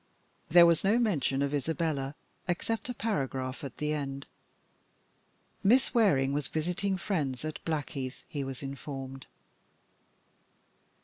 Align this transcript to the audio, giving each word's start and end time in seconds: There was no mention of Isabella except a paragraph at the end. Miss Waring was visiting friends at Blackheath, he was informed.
There 0.49 0.65
was 0.65 0.83
no 0.83 0.97
mention 0.97 1.43
of 1.43 1.53
Isabella 1.53 2.15
except 2.47 2.89
a 2.89 2.93
paragraph 2.95 3.63
at 3.63 3.77
the 3.77 3.93
end. 3.93 4.25
Miss 5.63 5.93
Waring 5.93 6.33
was 6.33 6.47
visiting 6.47 6.97
friends 6.97 7.45
at 7.45 7.63
Blackheath, 7.65 8.23
he 8.27 8.43
was 8.43 8.63
informed. 8.63 9.27